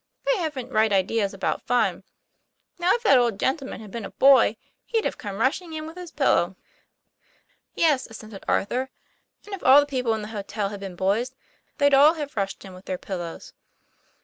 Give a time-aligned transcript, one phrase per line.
[0.25, 2.03] They haven't right ideas about fun.
[2.79, 5.95] Now, if that old gentleman had been a boy, he'd have come rushing in with
[5.95, 6.55] his pillow." u
[7.75, 8.89] Yes," assented Arthur;
[9.45, 11.35] "and if all the people in the hotel had been boys,
[11.77, 13.53] they'd all have rushed in with their pillows."